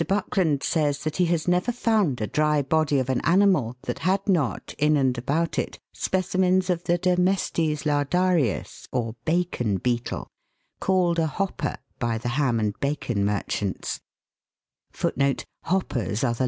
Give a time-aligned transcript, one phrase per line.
[0.07, 4.27] Buckland says that he has never found a dry body of an animal that had
[4.27, 10.25] not in and about it specimens of \hzDermtsttstardarius, or bacon beetle,
[10.79, 13.99] called a "hopper"* by the ham and bacon merchants.